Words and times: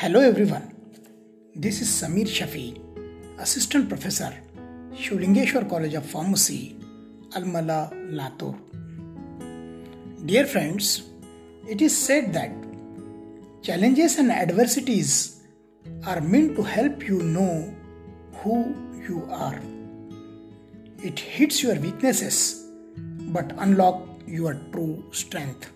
Hello 0.00 0.20
everyone. 0.20 0.62
This 1.54 1.82
is 1.82 1.88
Samir 1.88 2.28
Shafi, 2.36 2.68
Assistant 3.38 3.86
Professor, 3.86 4.30
Shulingeshwar 4.94 5.68
College 5.68 5.92
of 5.92 6.06
Pharmacy, 6.06 6.74
Almala, 7.36 7.92
Latur. 8.18 8.54
Dear 10.24 10.46
friends, 10.46 11.02
it 11.68 11.82
is 11.82 11.94
said 11.94 12.32
that 12.32 12.50
challenges 13.60 14.16
and 14.16 14.32
adversities 14.32 15.42
are 16.06 16.22
meant 16.22 16.56
to 16.56 16.62
help 16.62 17.06
you 17.06 17.22
know 17.22 17.70
who 18.36 18.74
you 19.06 19.28
are. 19.30 19.60
It 21.04 21.18
hits 21.18 21.62
your 21.62 21.74
weaknesses 21.74 22.66
but 23.36 23.52
unlock 23.58 24.02
your 24.26 24.54
true 24.72 25.04
strength. 25.12 25.70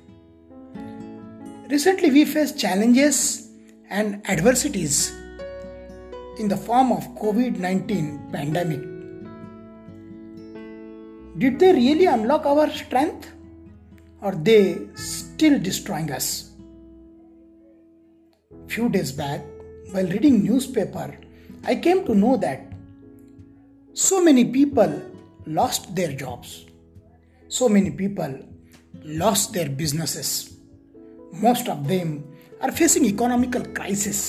Recently, 1.68 2.10
we 2.10 2.24
faced 2.24 2.58
challenges 2.58 3.50
and 3.90 4.20
adversities 4.28 5.12
in 6.38 6.48
the 6.48 6.56
form 6.56 6.92
of 6.92 7.04
COVID-19 7.16 8.32
pandemic. 8.32 8.82
Did 11.38 11.58
they 11.58 11.72
really 11.72 12.06
unlock 12.06 12.46
our 12.46 12.70
strength 12.70 13.32
or 14.20 14.32
they 14.32 14.88
still 14.94 15.58
destroying 15.58 16.10
us? 16.10 16.50
Few 18.68 18.88
days 18.88 19.12
back, 19.12 19.40
while 19.92 20.06
reading 20.06 20.44
newspaper, 20.44 21.16
I 21.64 21.76
came 21.76 22.04
to 22.06 22.14
know 22.14 22.36
that 22.38 22.72
so 23.92 24.22
many 24.22 24.44
people 24.46 25.02
lost 25.46 25.94
their 25.94 26.12
jobs. 26.12 26.64
So 27.48 27.68
many 27.68 27.90
people 27.90 28.38
lost 29.04 29.52
their 29.52 29.68
businesses 29.68 30.54
most 31.40 31.68
of 31.68 31.88
them 31.88 32.24
are 32.61 32.71
facing 32.71 33.05
economical 33.05 33.65
crisis 33.79 34.21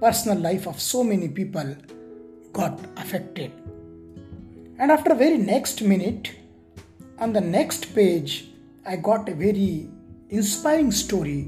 personal 0.00 0.38
life 0.38 0.66
of 0.66 0.80
so 0.80 1.02
many 1.04 1.28
people 1.28 1.74
got 2.52 2.78
affected 2.96 3.52
and 4.78 4.90
after 4.90 5.14
very 5.14 5.38
next 5.38 5.82
minute 5.82 6.32
on 7.18 7.32
the 7.32 7.40
next 7.40 7.94
page 7.94 8.48
i 8.84 8.96
got 8.96 9.28
a 9.28 9.34
very 9.34 9.88
inspiring 10.28 10.90
story 10.90 11.40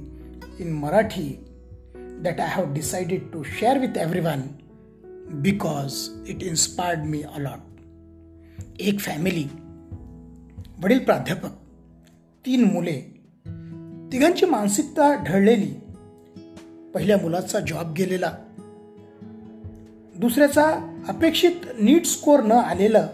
in 0.59 0.81
marathi 0.83 1.31
that 2.27 2.41
i 2.41 2.51
have 2.57 2.73
decided 2.81 3.31
to 3.33 3.43
share 3.45 3.79
with 3.85 3.97
everyone 3.97 4.45
because 5.43 6.11
it 6.25 6.43
inspired 6.43 7.05
me 7.15 7.23
a 7.25 7.47
lot 7.49 7.71
एक 8.81 9.01
family 9.01 9.47
वडील 10.83 11.05
प्राध्यापक 11.05 11.53
तीन 12.47 12.65
मुले 12.65 13.01
तिघांची 14.12 14.46
मानसिकता 14.46 15.24
ढळलेली. 15.24 15.74
पहिल्या 16.94 17.18
मुलाचा 17.18 17.60
job 17.60 17.94
गेलेला. 17.94 18.34
दुसऱ्याचा 20.16 20.96
अपेक्षित 21.08 21.52
नीट 21.82 22.06
स्कोर 22.06 22.40
न 22.40 22.52
आलेलं 22.52 23.08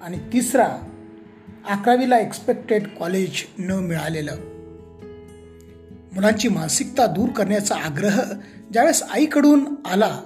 आणि 0.00 0.18
तिसरा 0.32 0.78
अकरावीला 1.68 2.18
एक्सपेक्टेड 2.18 2.88
कॉलेज 2.88 3.30
न 3.58 3.70
मिळालेलं. 3.70 4.36
मुलांची 6.12 6.48
मानसिकता 6.48 7.06
दूर 7.06 7.28
करण्याचा 7.28 7.76
आग्रह 7.76 8.22
ज्यावेळेस 8.72 9.02
आईकडून 9.02 9.64
आला 9.84 10.20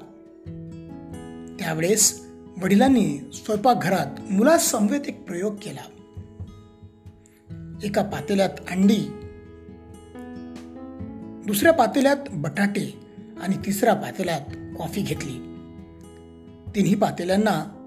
त्यावेळेस 1.59 2.27
वडिलांनी 2.63 3.31
स्वयंपाकघरात 3.33 4.33
मुलासमवेत 4.33 5.01
एक 5.09 5.25
प्रयोग 5.27 5.55
केला. 5.55 5.89
एका 7.85 8.03
पातेल्यात 8.03 8.51
अंडी 8.71 9.22
दुसऱ्या 11.47 11.73
पातेल्यात 11.73 12.17
बटाटे 12.31 13.01
आणि 13.43 13.57
तिसऱ्या 13.67 13.95
पातेल्यात 13.95 14.41
कॉफी 14.79 15.03
घेतली. 15.03 15.39
तिन्ही 16.75 16.95
पातेल्यांना 16.95 17.79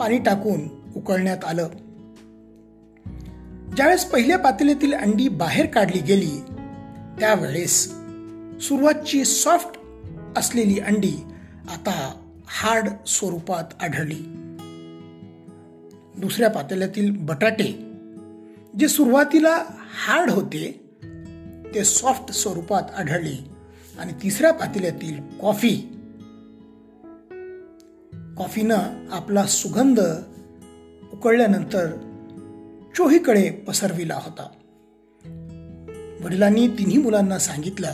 पाणी 0.00 0.18
टाकून 0.18 0.60
उकळण्यात 0.96 1.44
आलं. 1.44 1.68
ज्यावेळेस 3.76 4.04
पहिल्या 4.04 4.38
पातेल्यातील 4.38 4.94
अंडी 4.94 5.28
बाहेर 5.28 5.66
काढली 5.66 6.00
गेली 6.00 6.40
त्यावेळेस 7.20 7.84
सुरुवातची 8.60 9.24
सॉफ्ट 9.24 9.80
असलेली 10.38 10.80
अंडी 10.80 11.24
आता 11.70 12.14
हार्ड 12.46 12.88
स्वरूपात 13.06 13.64
आढळली. 13.82 14.36
दुसऱ्या 16.20 16.50
पातेल्यातील 16.50 17.16
बटाटे 17.16 17.90
जे 18.78 18.88
सुरुवातीला 18.88 19.64
हार्ड 20.06 20.30
होते 20.30 20.79
ते 21.74 21.84
सॉफ्ट 21.84 22.32
स्वरूपात 22.32 22.82
आढळले. 22.96 23.60
आणि 23.98 24.12
तिसऱ्या 24.22 24.52
पातेल्यातील 24.52 25.20
कॉफी 25.40 25.76
कॉफीनं 28.36 29.08
आपला 29.10 29.46
सुगंध 29.46 30.00
उकळल्यानंतर 31.12 31.90
चोहीकडे 32.96 33.50
पसरविला 33.50 34.14
होता. 34.14 34.48
वडिलांनी 36.24 36.68
तिन्ही 36.68 36.98
मुलांना 36.98 37.38
सांगितलं 37.38 37.92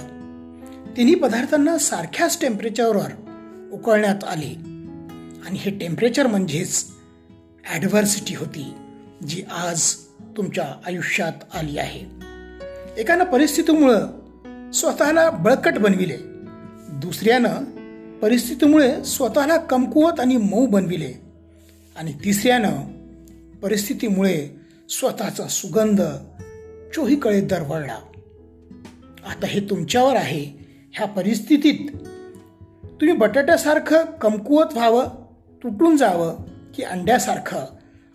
तिन्ही 0.97 1.15
पदार्थांना 1.15 1.79
सारख्याच 1.79 2.41
टेम्परेचरवर 2.41 3.11
उकळण्यात 3.73 4.25
आले. 4.25 4.55
आणि 5.47 5.59
हे 5.59 5.79
टेम्परेचर 5.79 6.27
म्हणजेच 6.27 6.85
ॲडव्हर्सिटी 7.71 8.35
होती 8.35 8.75
जी 9.29 9.43
आज 9.43 9.95
तुमच्या 10.37 10.75
आयुष्यात 10.87 11.57
आली 11.57 11.79
आहे. 11.79 12.16
एकानं 12.99 13.25
परिस्थितीमुळं 13.25 14.07
स्वतःला 14.73 15.31
बळकट 15.31 15.79
बनविले. 15.79 16.17
दुसऱ्यानं 16.93 17.65
परिस्थितीमुळे 18.19 19.05
स्वतःला 19.05 19.57
कमकुवत 19.57 20.21
आणि 20.21 20.37
मऊ 20.37 20.67
बनविले. 20.67 21.13
आणि 21.97 22.13
तिसऱ्यानं 22.13 22.77
परिस्थितीमुळे 23.63 24.49
स्वतःचा 24.91 25.47
सुगंध 25.47 26.03
चोहीकडे 26.95 27.41
दरवळला. 27.41 27.99
आता 29.27 29.47
हे 29.47 29.61
तुमच्यावर 29.61 30.17
आहे. 30.17 30.67
ह्या 30.93 31.07
परिस्थितीत 31.07 31.97
तुम्ही 33.01 33.17
बटाट्यासारखं 33.17 34.05
कमकुवत 34.05 34.67
व्हावं 34.73 35.05
तुटून 35.63 35.97
जावं 35.97 36.37
की 36.75 36.83
अंड्यासारखं 36.83 37.61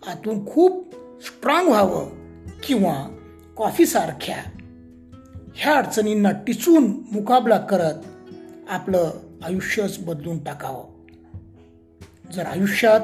आतून 0.06 0.46
खूप 0.46 0.94
स्ट्रॉंग 1.22 1.68
व्हावं 1.68 2.10
किंवा 2.64 3.16
कॉफीसारख्या 3.56 4.36
ह्या 5.54 5.74
अडचणींना 5.74 6.30
टिचून 6.30 6.84
मुकाबला 7.12 7.58
करत 7.58 7.94
आपलं 8.68 9.10
आयुष्यच 9.44 9.98
बदलून 9.98 10.44
टाकावं. 10.44 10.84
जर 12.32 12.46
आयुष्यात 12.46 13.00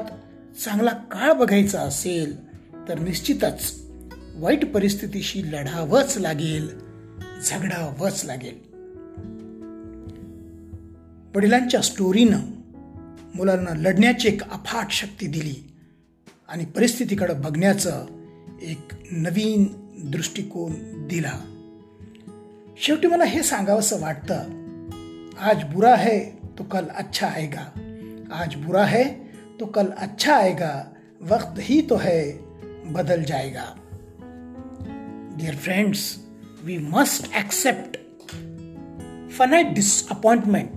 चांगला 0.59 0.91
काळ 0.91 1.33
बघायचा 1.33 1.81
असेल 1.81 2.53
तर 2.89 2.99
निश्चितच 2.99 3.81
वाईट 4.35 4.73
परिस्थितीशी 4.73 5.51
लढावंच 5.51 6.17
लागेल 6.17 6.69
झगडावंच 7.45 8.25
लागेल. 8.25 8.69
वडिलांच्या 11.35 11.81
स्टोरीनं 11.81 12.41
मुलांना 13.35 13.73
लढण्याची 13.73 14.27
एक 14.27 14.41
अफाट 14.43 14.91
शक्ती 14.91 15.27
दिली 15.27 15.73
आणि 16.49 16.65
परिस्थितीकडे 16.65 17.33
बघण्याचं 17.33 18.05
एक 18.61 18.79
नवीन 19.11 19.67
दृष्टिकोन 20.11 20.73
दिला. 21.07 21.58
शेवटी 22.81 23.07
मला 23.07 23.23
हे 23.23 23.41
सांगावंसं 23.43 23.99
वाटतं, 23.99 24.35
आज 25.39 25.63
बुरा 25.63 25.95
है 25.95 26.19
तो 26.57 26.63
कल 26.63 26.85
अच्छा 26.95 27.27
आएगा. 27.27 27.61
आज 28.31 28.55
बुरा 28.55 28.83
है 28.85 29.03
तो 29.59 29.65
कल 29.65 29.87
अच्छा 29.97 30.35
आएगा. 30.35 30.71
वक्त 31.21 31.59
ही 31.59 31.81
तो 31.81 31.95
है, 31.95 32.21
बदल 32.93 33.23
जाएगा. 33.23 33.65
Dear 35.37 35.55
friends 35.55 36.05
we 36.63 36.77
must 36.77 37.35
accept 37.35 37.97
finite 39.31 39.73
disappointment 39.73 40.71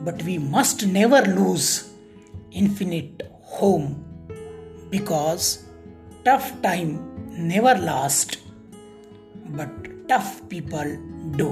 but 0.00 0.22
we 0.22 0.38
must 0.38 0.84
never 0.84 1.26
lose 1.26 1.68
infinite 2.54 3.22
hope 3.52 3.88
because 4.90 5.56
tough 6.26 6.52
time 6.62 6.98
never 7.44 7.78
last 7.78 8.38
but 9.46 9.79
tough 10.10 10.30
people 10.52 10.88
do. 11.40 11.48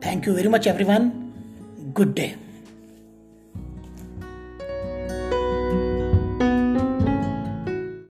Thank 0.00 0.24
you 0.26 0.34
very 0.34 0.48
much, 0.48 0.66
everyone. 0.66 1.10
Good 1.92 2.14
day. 2.14 2.30